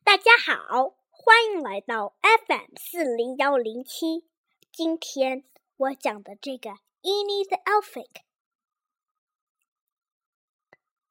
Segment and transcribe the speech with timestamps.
[0.00, 4.26] 大家好，欢迎来到 FM 四零幺零七。
[4.72, 5.44] 今天
[5.76, 6.70] 我讲的这个
[7.02, 8.08] 《Eni the ALPHAC》，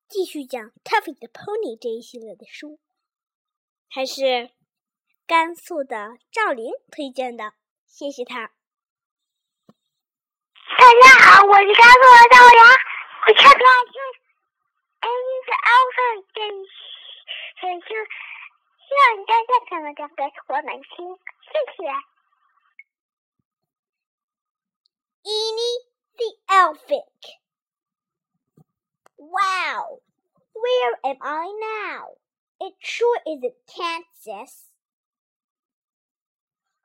[0.09, 2.79] 继续讲 Tuffy the Pony 这一系列的书，
[3.87, 4.49] 还是
[5.27, 7.53] 甘肃的赵琳推荐的，
[7.85, 8.51] 谢谢他。
[10.75, 12.59] 大家好，我是甘肃的赵琳，
[13.27, 13.99] 我唱的是
[15.05, 16.41] 《Eni the Elephant》这
[17.61, 17.87] 本书。
[18.91, 21.83] 让大家看看这个我们听，谢谢。
[25.23, 25.73] Eeeny
[26.17, 27.39] the Elefink.
[29.17, 30.01] Wow,
[30.53, 32.17] where am I now?
[32.59, 34.69] It sure isn't Kansas.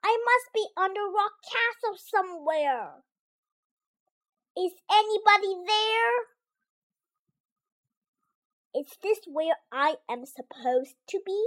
[0.02, 3.02] I must be under Rock Castle somewhere.
[4.54, 6.28] Is anybody there?
[8.74, 11.44] Is this where I am supposed to be?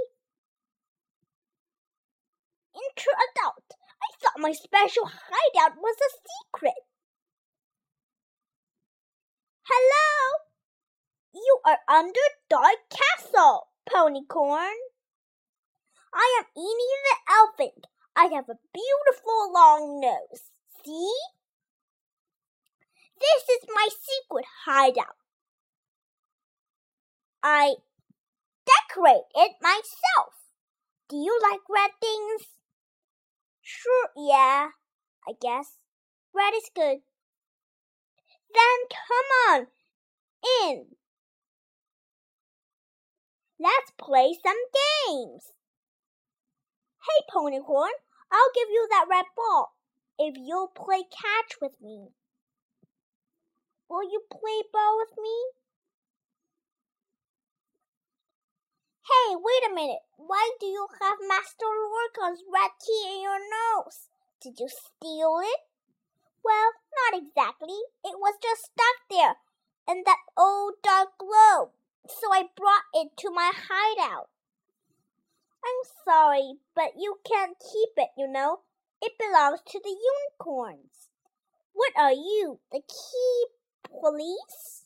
[2.79, 3.75] Enter adult.
[4.01, 6.79] I thought my special hideout was a secret.
[9.63, 10.39] Hello?
[11.33, 14.79] You are under Dark Castle, Ponycorn.
[16.13, 17.87] I am Eeeny the elephant.
[18.15, 20.49] I have a beautiful long nose.
[20.83, 21.13] See?
[23.19, 25.17] This is my secret hideout.
[27.43, 27.75] I
[28.65, 30.33] decorate it myself.
[31.09, 32.58] Do you like red things?
[33.71, 34.71] Sure, yeah,
[35.27, 35.77] I guess.
[36.33, 37.03] Red is good.
[38.51, 39.67] Then come on
[40.63, 40.95] in.
[43.59, 45.53] Let's play some games.
[47.05, 47.93] Hey, Ponycorn,
[48.31, 49.75] I'll give you that red ball
[50.17, 52.09] if you'll play catch with me.
[53.87, 55.58] Will you play ball with me?
[59.09, 60.05] Hey, wait a minute.
[60.17, 64.05] Why do you have Master Lorcan's red key in your nose?
[64.39, 65.61] Did you steal it?
[66.45, 67.73] Well, not exactly.
[68.05, 69.37] It was just stuck there
[69.89, 71.71] in that old dark globe,
[72.05, 74.29] so I brought it to my hideout.
[75.65, 78.59] I'm sorry, but you can't keep it, you know.
[79.01, 81.09] It belongs to the unicorns.
[81.73, 83.45] What are you, the key
[83.89, 84.85] police?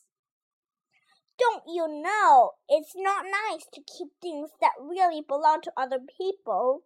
[1.36, 6.84] Don't you know it's not nice to keep things that really belong to other people?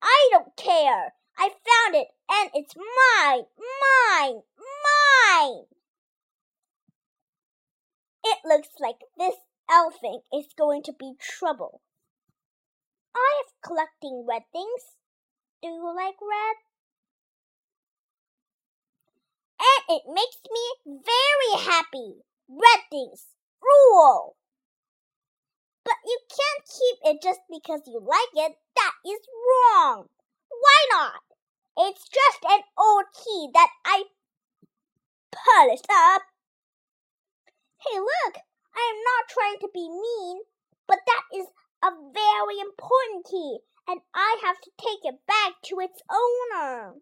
[0.00, 1.14] I don't care.
[1.36, 4.42] I found it and it's mine, mine,
[4.86, 5.64] mine.
[8.22, 9.34] It looks like this
[9.68, 11.80] elephant is going to be trouble.
[13.16, 14.96] I have collecting red things.
[15.60, 16.56] Do you like red?
[19.58, 22.22] And it makes me very happy.
[22.48, 23.26] Red things
[23.70, 24.36] rule.
[25.84, 28.56] But you can't keep it just because you like it.
[28.76, 30.06] That is wrong.
[30.48, 31.22] Why not?
[31.78, 34.04] It's just an old key that I
[35.32, 36.22] polished up.
[37.80, 38.36] Hey, look,
[38.76, 40.42] I am not trying to be mean,
[40.86, 41.46] but that is
[41.82, 46.94] a very important key, and I have to take it back to its owner.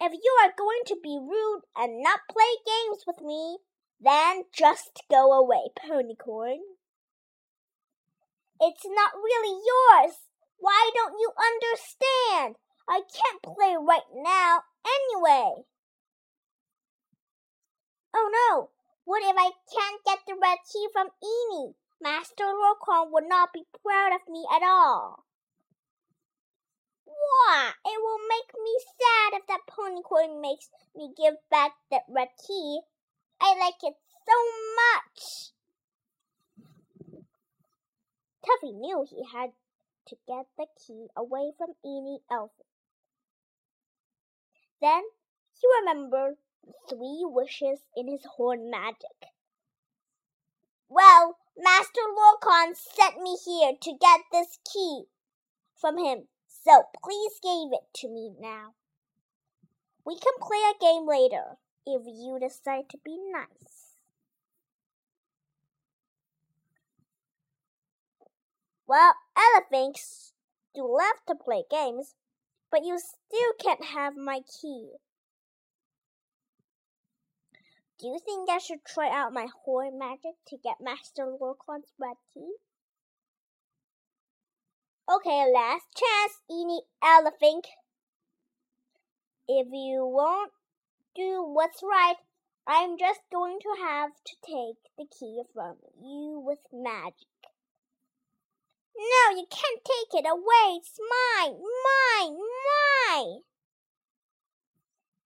[0.00, 3.58] If you are going to be rude and not play games with me,
[4.04, 6.58] then just go away, Ponycorn.
[8.60, 10.16] It's not really yours.
[10.58, 12.56] Why don't you understand?
[12.88, 15.64] I can't play right now anyway.
[18.14, 18.70] Oh no!
[19.04, 21.74] What if I can't get the red key from Eeeny?
[22.00, 25.24] Master Lorcan would not be proud of me at all.
[27.04, 27.72] Why?
[27.84, 32.80] It will make me sad if that ponycorn makes me give back that red key.
[33.40, 33.94] I like it
[34.26, 34.36] so
[34.76, 35.52] much.
[38.44, 39.52] Tuffy knew he had
[40.08, 42.66] to get the key away from Eeeny Elephant.
[44.80, 45.02] Then
[45.58, 46.36] he remembered
[46.88, 49.32] three wishes in his horn magic.
[50.88, 55.04] Well, Master Lorcan sent me here to get this key
[55.74, 58.74] from him, so please give it to me now.
[60.04, 63.96] We can play a game later if you decide to be nice.
[68.86, 70.32] Well, elephants
[70.74, 72.14] do love to play games,
[72.70, 74.90] but you still can't have my key.
[77.98, 82.16] Do you think I should try out my horn magic to get Master Lorcan's red
[82.32, 82.54] key?
[85.08, 87.68] Okay, last chance, Eeeny Elephant.
[89.46, 90.52] If you won't
[91.14, 92.16] do what's right,
[92.66, 97.28] I'm just going to have to take the key from you with magic.
[98.96, 100.78] No, you can't take it away.
[100.78, 102.38] It's mine, mine,
[103.08, 103.40] mine.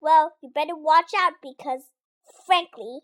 [0.00, 1.82] Well, you better watch out because,
[2.46, 3.00] frankly,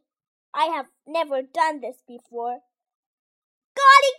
[0.54, 2.60] I have never done this before.
[3.76, 4.14] Golly!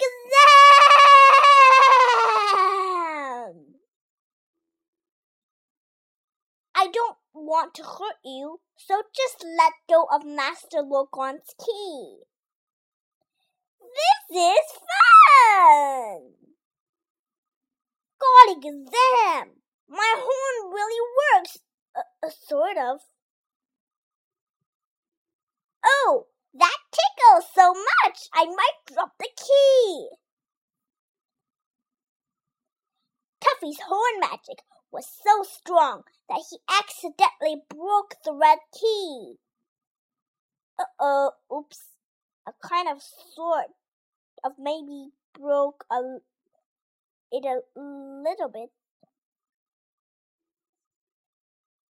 [6.78, 12.20] I don't want to hurt you, so just let go of Master Lorcan's key.
[13.82, 16.34] This is fun!
[18.20, 19.50] Golly Gazam!
[19.88, 21.02] My horn really
[21.36, 21.60] works,
[21.96, 23.02] uh, uh, sort of.
[25.86, 30.10] Oh, that tickles so much I might drop the key.
[33.40, 34.64] Tuffy's horn magic
[34.96, 39.36] was so strong that he accidentally broke the red key.
[40.80, 42.00] Uh oh, oops.
[42.48, 43.76] A kind of sort
[44.44, 46.24] of maybe broke a,
[47.32, 48.70] it a little bit.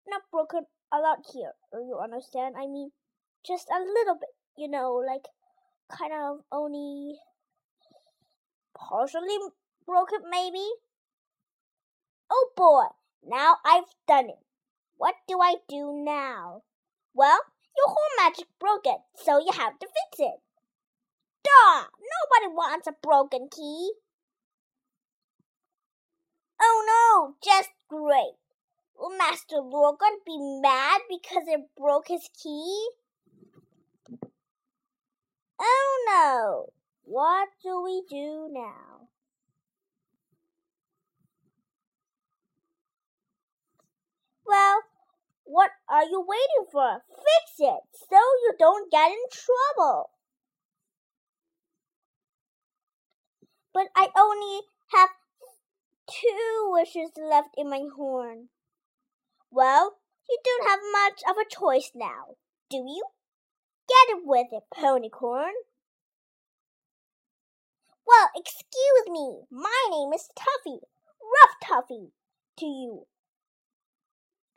[0.07, 2.57] Not broken a lot here, you understand?
[2.59, 2.91] I mean,
[3.47, 5.25] just a little bit, you know, like
[5.89, 7.17] kind of only
[8.77, 9.39] partially
[9.87, 10.67] broken, maybe.
[12.31, 12.85] Oh boy,
[13.27, 14.39] now I've done it.
[14.97, 16.63] What do I do now?
[17.15, 17.41] Well,
[17.77, 20.41] your whole magic broke it, so you have to fix it.
[21.43, 21.83] Duh!
[21.83, 23.93] Nobody wants a broken key.
[26.61, 28.37] Oh no, just great.
[28.97, 32.89] Will Master Lorcan be mad because it broke his key?
[35.59, 36.73] Oh no!
[37.05, 39.00] What do we do now?
[44.51, 44.83] Well,
[45.45, 47.03] what are you waiting for?
[47.09, 50.11] Fix it so you don't get in trouble.
[53.73, 54.63] But I only
[54.93, 55.11] have
[56.09, 58.49] two wishes left in my horn.
[59.53, 59.99] Well,
[60.29, 62.35] you don't have much of a choice now,
[62.69, 63.05] do you?
[63.89, 65.53] Get it with it, Ponycorn.
[68.05, 70.81] Well, excuse me, my name is Tuffy,
[71.21, 72.11] Rough Tuffy,
[72.59, 73.07] to you.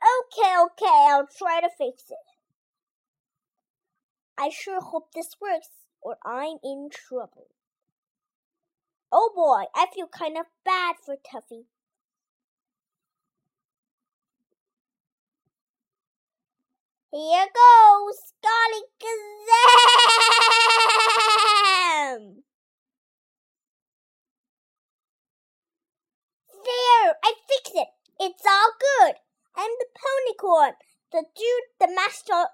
[0.04, 2.18] Okay, okay, I'll try to fix it.
[4.36, 5.70] I sure hope this works,
[6.02, 7.46] or I'm in trouble.
[9.10, 11.66] Oh boy, I feel kind of bad for Tuffy.
[17.10, 19.22] Here goes, Golly Gazam!
[26.64, 27.88] There, I fixed it.
[28.18, 29.14] It's all good.
[29.56, 30.72] I'm the Ponycorn,
[31.12, 32.46] the dude, the master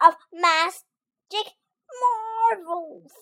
[0.00, 1.52] of magic
[2.00, 3.12] marvels.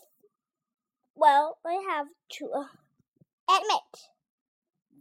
[1.14, 2.06] Well, I have
[2.38, 2.64] to uh,
[3.48, 4.08] admit,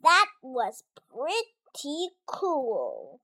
[0.04, 3.22] that was pretty cool.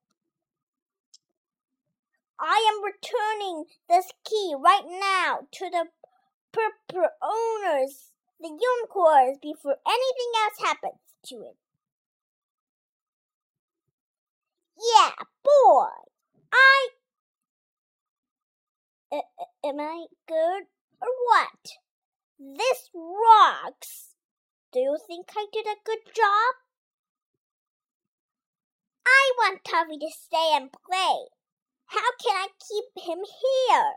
[2.39, 5.85] I am returning this key right now to the
[6.51, 11.57] purple owners, the unicorns, before anything else happens to it.
[14.77, 15.11] Yeah,
[15.43, 15.87] boy,
[16.51, 16.87] I.
[19.11, 19.21] Uh,
[19.63, 20.63] am I good
[21.01, 21.77] or what?
[22.37, 24.15] This rocks.
[24.73, 26.55] Do you think I did a good job?
[29.07, 31.27] I want Tuffy to stay and play.
[31.85, 33.93] How can I keep him here?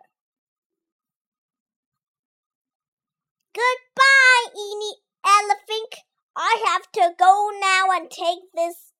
[3.52, 4.92] Goodbye, Eeeny
[5.26, 6.04] Elephant.
[6.36, 8.92] I have to go now and take this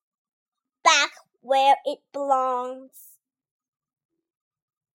[0.83, 1.11] back
[1.49, 3.17] where it belongs.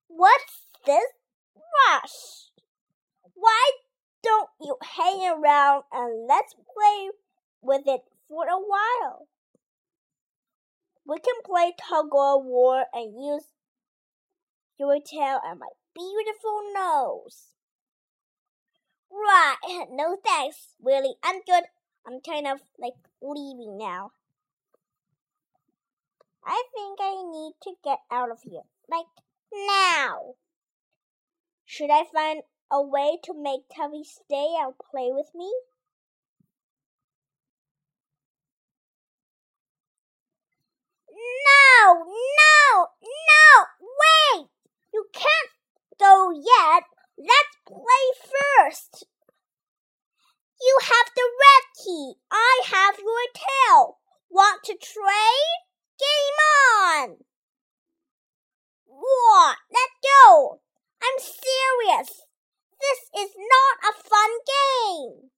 [0.06, 1.10] What's this
[1.56, 2.52] rush?
[3.34, 3.72] Why
[4.22, 7.10] don't you hang around and let's play
[7.60, 9.26] with it for a while?
[11.04, 13.48] We can play tug of war and use
[14.78, 17.48] your tail and my beautiful nose.
[19.10, 21.16] Right, no thanks, really.
[21.24, 21.64] I'm good.
[22.06, 24.12] I'm kind of like leaving now.
[26.46, 28.62] I think I need to get out of here.
[28.88, 29.06] Like
[29.52, 30.34] now.
[31.64, 35.50] Should I find a way to make Tuffy stay and play with me?
[41.10, 44.48] No, no, no, wait!
[44.92, 45.50] You can't
[45.98, 46.84] go yet.
[47.16, 49.06] Let's play first.
[50.60, 52.14] You have the red key.
[52.30, 53.98] I have your tail.
[54.30, 55.73] Want to trade?
[55.98, 56.38] Game
[56.82, 57.16] on!
[58.86, 59.56] What?
[59.70, 60.60] Let go!
[61.02, 62.22] I'm serious.
[62.80, 65.30] This is not a fun game.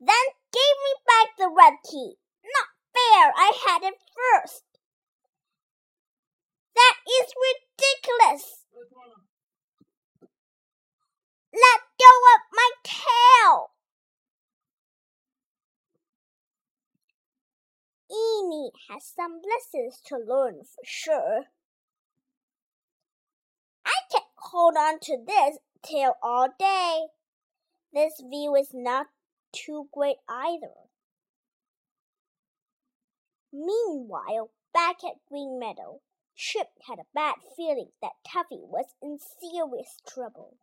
[0.00, 2.16] Then give me back the Red Key.
[2.44, 3.32] Not fair.
[3.36, 4.62] I had it first.
[6.74, 8.64] That is ridiculous.
[11.52, 13.70] Let go of my tail.
[18.16, 21.44] Eeeny has some lessons to learn for sure.
[23.84, 27.06] I can hold on to this tail all day.
[27.92, 29.06] This view is not
[29.52, 30.72] too great either.
[33.52, 36.00] Meanwhile, back at Green Meadow,
[36.34, 40.58] Chip had a bad feeling that Tuffy was in serious trouble.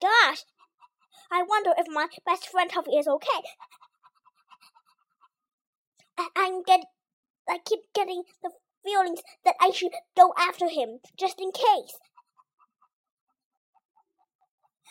[0.00, 0.44] Gosh,
[1.30, 3.42] I wonder if my best friend Tuffy is okay.
[6.36, 6.80] I'm get,
[7.48, 8.50] I keep getting the
[8.84, 11.98] feelings that I should go after him just in case.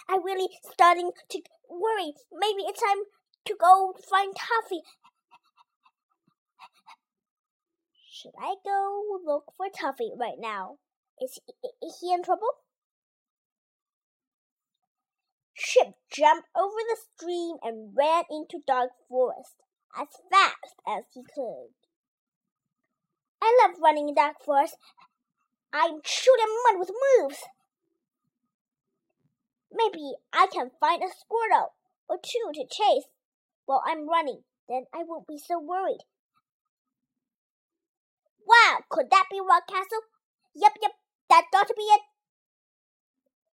[0.07, 2.13] I'm really starting to worry.
[2.31, 3.03] Maybe it's time
[3.45, 4.81] to go find Tuffy.
[8.09, 10.77] Should I go look for Tuffy right now?
[11.21, 12.47] Is he, is he in trouble?
[15.55, 19.55] Chip jumped over the stream and ran into Dark Forest
[19.97, 21.69] as fast as he could.
[23.41, 24.75] I love running in Dark Forest.
[25.71, 27.43] I'm shooting mud with moves.
[29.71, 31.69] Maybe I can find a Squirtle
[32.07, 33.05] or two to chase
[33.65, 34.41] while I'm running.
[34.67, 36.03] Then I won't be so worried.
[38.45, 40.01] Wow, could that be Rock Castle?
[40.55, 40.91] Yep, yep,
[41.29, 42.01] that got to be it.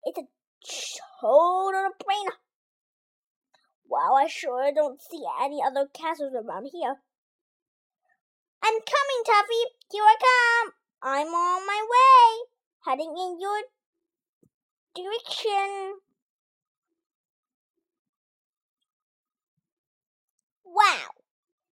[0.04, 0.28] It's a
[1.22, 2.38] total brainer.
[3.90, 6.98] Wow, I sure don't see any other castles around here.
[8.64, 9.64] I'm coming, Tuffy.
[9.92, 10.74] Here I come.
[11.02, 12.46] I'm on my way,
[12.86, 13.64] heading in your
[14.94, 16.02] direction.
[20.64, 21.10] Wow!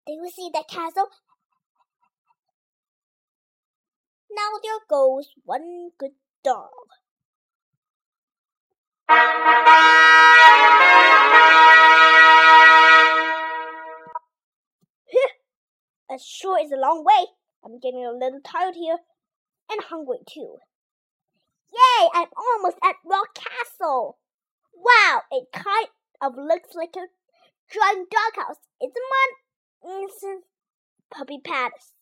[0.07, 1.09] Do you see that castle?
[4.31, 6.71] Now there goes one good dog.
[16.17, 17.27] As sure is a long way.
[17.63, 18.97] I'm getting a little tired here
[19.69, 20.57] and hungry too.
[21.71, 22.09] Yay!
[22.11, 24.17] I'm almost at Rock Castle.
[24.73, 25.21] Wow!
[25.29, 27.05] It kind of looks like a
[27.71, 28.57] giant doghouse.
[28.81, 30.45] It's a mud instant
[31.11, 31.93] puppy palace.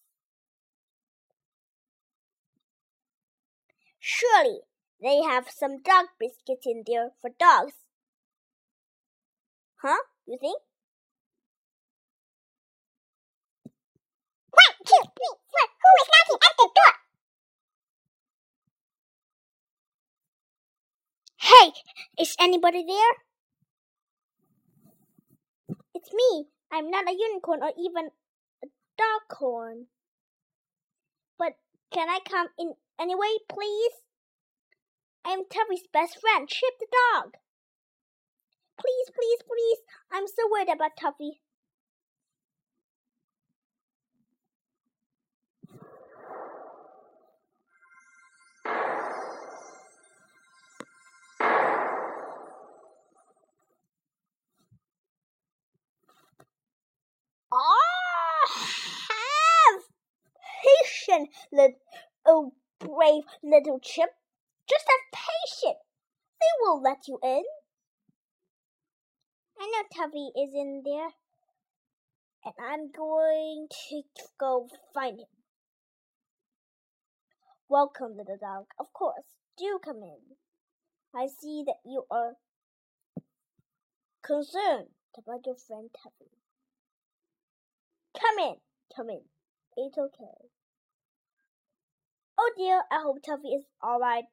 [4.00, 4.60] Surely
[5.02, 7.74] they have some dog biscuits in there for dogs.
[9.82, 10.04] Huh?
[10.26, 10.62] You think?
[14.56, 15.66] One, two, three, four.
[15.82, 16.94] Who is knocking at the door?
[21.46, 21.68] Hey,
[22.22, 23.16] is anybody there?
[25.94, 26.48] It's me.
[26.72, 28.10] I'm not a unicorn or even
[28.64, 29.86] a dogcorn.
[31.38, 31.54] But
[31.92, 33.94] can I come in anyway, please?
[35.26, 37.34] I am Tuffy's best friend, Chip the dog.
[38.78, 39.80] Please, please, please.
[40.12, 41.40] I'm so worried about Tuffy.
[61.52, 61.76] Little
[62.26, 64.10] oh, brave little Chip.
[64.70, 65.84] Just have patience.
[66.42, 67.44] They will let you in.
[69.60, 71.10] I know Tuffy is in there,
[72.44, 74.02] and I'm going to
[74.40, 75.28] go find him.
[77.70, 78.66] Welcome, little dog.
[78.80, 79.26] Of course,
[79.58, 80.36] do come in.
[81.16, 82.34] I see that you are
[84.24, 86.30] concerned about your friend Tuffy.
[88.20, 88.56] Come in,
[88.96, 89.22] come in.
[89.78, 90.50] It's okay.
[92.38, 94.26] Oh dear, I hope Tuffy is alright.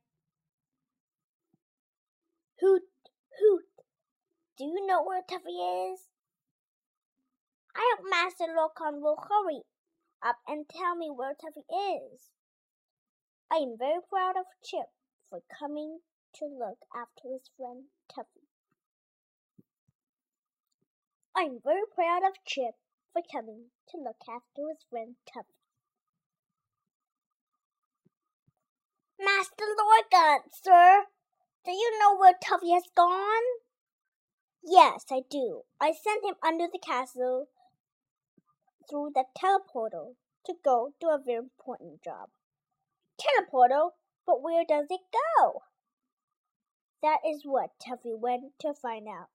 [2.61, 2.83] Hoot,
[3.39, 3.65] hoot.
[4.59, 6.01] Do you know where Tuffy is?
[7.75, 9.63] I hope Master Lorcan will hurry
[10.23, 12.31] up and tell me where Tuffy is.
[13.51, 14.91] I am very proud of Chip
[15.31, 16.01] for coming
[16.35, 18.47] to look after his friend Tuffy.
[21.37, 22.75] I am very proud of Chip
[23.13, 25.62] for coming to look after his friend Tuffy.
[29.25, 31.05] Master Lorcan, sir,
[31.65, 33.43] do you know where Tuffy has gone?
[34.65, 35.63] Yes, I do.
[35.81, 37.47] I sent him under the castle
[38.91, 40.15] through the teleporter
[40.47, 42.31] to go do a very important job.
[43.21, 43.91] Teleporter?
[44.27, 45.63] But where does it go?
[47.01, 49.29] That is what Tuffy went to find out.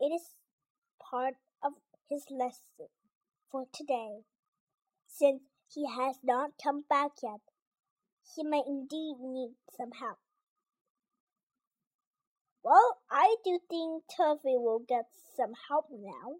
[0.00, 0.34] It is
[0.98, 1.72] part of
[2.08, 2.88] his lesson
[3.50, 4.20] for today.
[5.06, 7.40] Since he has not come back yet,
[8.34, 10.18] he may indeed need some help.
[12.62, 15.06] Well, I do think Tuffy will get
[15.36, 16.36] some help now.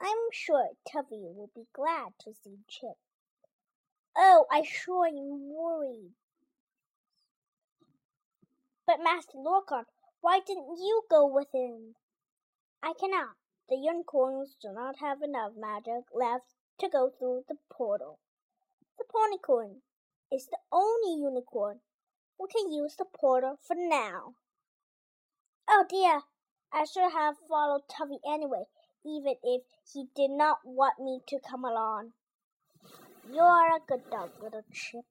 [0.00, 2.96] I'm sure Tuffy will be glad to see Chip.
[4.16, 6.12] Oh, I sure am worried.
[8.86, 9.84] But Master Lorcan,
[10.20, 11.96] why didn't you go with him?
[12.82, 13.36] I cannot.
[13.68, 18.18] The unicorns do not have enough magic left to go through the portal.
[18.98, 19.82] The ponycorn
[20.32, 21.80] is the only unicorn
[22.38, 24.34] who can use the portal for now.
[25.68, 26.22] Oh dear,
[26.72, 28.64] I should have followed Tuffy anyway,
[29.04, 32.12] even if he did not want me to come along.
[33.32, 35.04] You're a good dog, little Chip.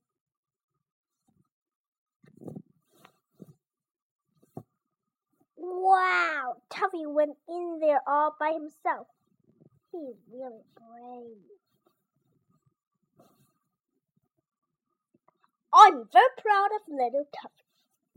[5.58, 9.08] Wow, Tuffy went in there all by himself.
[9.92, 11.63] He's really brave.
[15.76, 17.66] I'm very proud of little Tuffy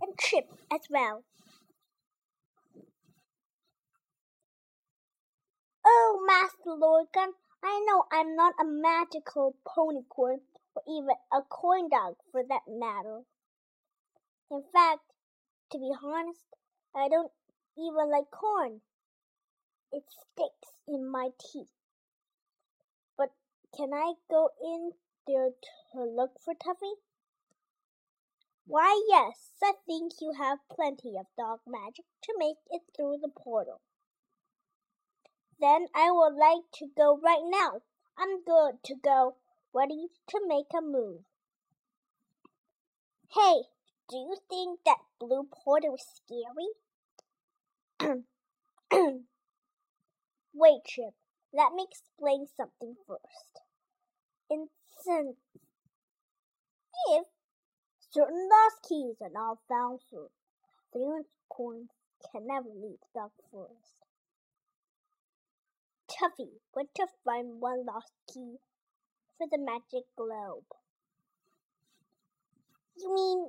[0.03, 1.25] and Chip as well.
[5.87, 7.33] Oh, Master Lorcan,
[7.65, 10.41] I know I'm not a magical ponycorn
[10.75, 13.23] or even a corn dog for that matter.
[14.51, 15.01] In fact,
[15.73, 16.45] to be honest,
[16.95, 17.33] I don't
[17.79, 18.83] even like corn.
[19.93, 21.73] It sticks in my teeth.
[23.17, 23.31] But
[23.75, 24.93] can I go in
[25.27, 25.51] there
[25.95, 26.93] to look for Tuffy?
[28.69, 33.29] Why, yes, I think you have plenty of dog magic to make it through the
[33.29, 33.81] portal.
[35.61, 37.83] Then I would like to go right now.
[38.19, 39.37] I'm good to go,
[39.73, 41.23] ready to make a move.
[43.31, 43.63] Hey,
[44.09, 46.07] do you think that blue portal is
[48.01, 48.25] scary?
[50.53, 51.15] Wait, Chip.
[51.53, 53.61] Let me explain something first.
[54.51, 55.37] Instant.
[58.17, 60.29] Certain lost keys are not found soon,
[60.95, 61.91] the unicorns
[62.33, 63.93] can never leave the forest.
[66.09, 68.57] Tuffy went to find one lost key
[69.37, 70.65] for the magic globe.
[72.97, 73.49] You mean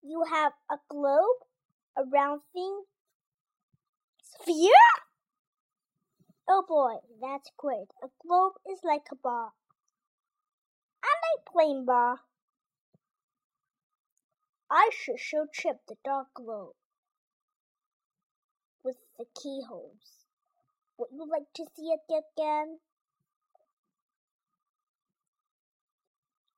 [0.00, 1.42] you have a globe?
[1.98, 2.84] A round thing
[4.22, 4.70] Sphere?
[6.48, 7.88] Oh boy, that's great.
[8.00, 9.54] A globe is like a ball.
[11.02, 12.20] I like playing ball.
[14.70, 16.74] I should show Chip the dark globe
[18.82, 20.26] with the keyholes.
[20.98, 22.78] Would you like to see it again?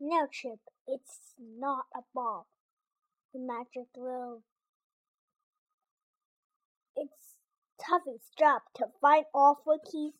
[0.01, 2.47] No, Chip, it's not a ball.
[3.35, 4.42] The magic globe.
[6.97, 7.37] It's
[7.79, 10.14] Tuffy's job to find all four keys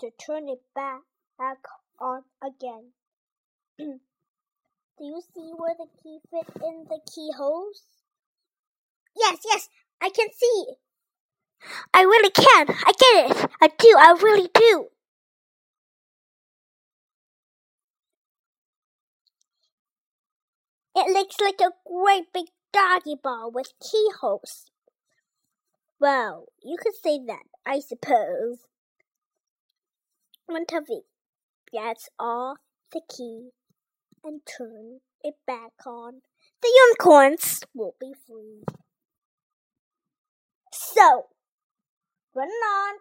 [0.00, 1.02] to turn it back,
[1.38, 1.58] back
[2.00, 2.92] on again.
[5.00, 7.84] Do you see where the key fit in the keyholes?
[9.16, 10.74] Yes, yes, I can see.
[11.94, 12.66] I really can.
[12.68, 13.50] I get it.
[13.62, 13.96] I do.
[13.98, 14.88] I really do.
[20.94, 24.66] It looks like a great big doggy ball with keyholes.
[25.98, 28.66] Well, you could say that, I suppose.
[30.50, 31.04] Tuffy
[31.72, 32.58] gets off
[32.92, 33.52] the key
[34.24, 36.22] and turn it back on,
[36.62, 38.62] the unicorns will be free.
[40.72, 41.26] So,
[42.34, 42.94] run on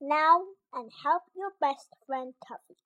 [0.00, 2.76] now and help your best friend Tuffy.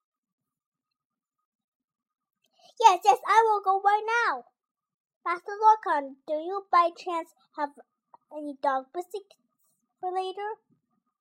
[2.81, 4.45] Yes, yes, I will go right now.
[5.25, 7.71] Master Lorcan, do you by chance have
[8.37, 9.37] any dog biscuits
[10.01, 10.59] for later?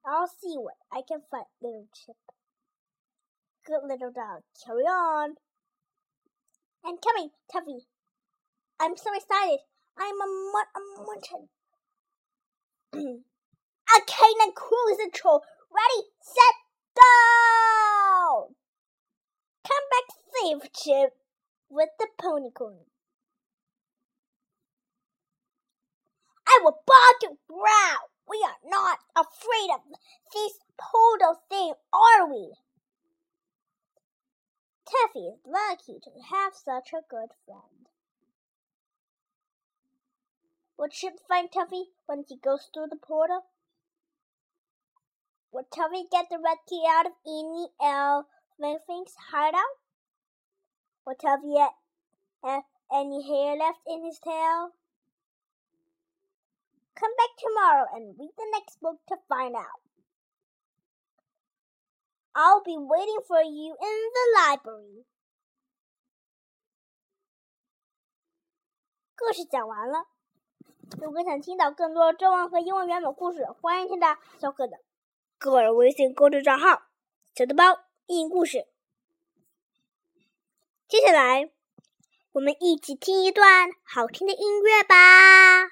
[0.06, 2.18] I'll see what I can find, little chip.
[3.66, 4.42] Good little dog.
[4.66, 5.36] Carry on.
[6.84, 7.82] And coming, Tuffy.
[8.80, 9.60] I'm so excited.
[9.98, 11.50] I'm a, mu- a munchkin.
[12.96, 15.44] a canine cruise troll.
[15.72, 16.56] Ready, set,
[16.96, 18.56] go!
[19.68, 21.14] Come back safe, Chip,
[21.70, 22.86] with the ponycorn.
[26.48, 28.10] I will bark and growl.
[28.30, 29.82] We are not afraid of
[30.34, 32.54] this portal thing, are we?
[34.94, 37.90] Tuffy is lucky to have such a good friend.
[40.78, 43.46] Will Chip find Tuffy when he goes through the portal?
[45.52, 49.78] Will Tuffy get the red key out of Eeeny Elefink's hideout?
[51.06, 51.58] Will Tuffy
[52.44, 54.74] have any hair left in his tail?
[56.96, 59.82] Come back tomorrow and read the next book to find out.
[62.36, 65.06] I'll be waiting for you in the library.
[69.16, 70.08] 故事讲完了。
[71.00, 74.80] 如果想听到更多中文和英文原版故事，欢迎添加小可的
[75.38, 76.88] 个人微信公众账号
[77.36, 78.68] “小豆包英语故事”。
[80.90, 81.52] 接下来，
[82.32, 85.70] 我们一起听一段好听的音乐吧。